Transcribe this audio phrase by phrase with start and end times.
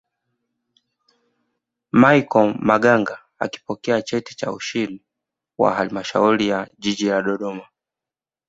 [2.01, 5.03] michel maganga akipokea cheti cha ushiri
[5.57, 7.67] wa halmashauri ya jiji la dodoma